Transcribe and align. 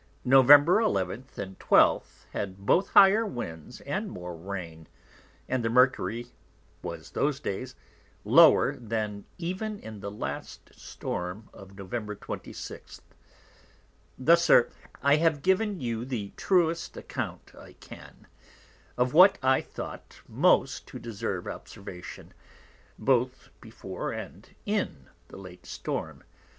November 0.25 0.79
11th 0.79 1.37
and 1.37 1.59
12th 1.59 2.25
had 2.31 2.57
both 2.57 2.89
higher 2.89 3.23
Winds 3.23 3.81
and 3.81 4.09
more 4.09 4.35
Rain; 4.35 4.87
and 5.47 5.63
the 5.63 5.69
☿ 5.69 6.31
was 6.81 7.11
those 7.11 7.39
Days 7.39 7.75
lower 8.25 8.75
than 8.77 9.25
even 9.37 9.77
in 9.77 9.99
the 9.99 10.09
last 10.09 10.73
Storm 10.73 11.49
of 11.53 11.75
November 11.77 12.15
26_th_. 12.15 13.01
Thus, 14.17 14.43
Sir, 14.43 14.71
I 15.03 15.17
have 15.17 15.43
given 15.43 15.79
you 15.79 16.03
the 16.03 16.33
truest 16.35 16.97
Account 16.97 17.51
I 17.55 17.73
can, 17.73 18.25
of 18.97 19.13
what 19.13 19.37
I 19.43 19.61
thought 19.61 20.19
most 20.27 20.87
to 20.87 20.97
deserve 20.97 21.45
Observation, 21.45 22.33
both 22.97 23.49
before, 23.61 24.11
and 24.11 24.49
in 24.65 25.09
the 25.27 25.37
late 25.37 25.67
Storm. 25.67 26.23